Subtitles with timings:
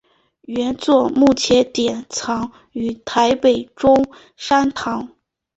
[0.47, 4.03] 原作目前典藏于台北中
[4.35, 5.09] 山堂。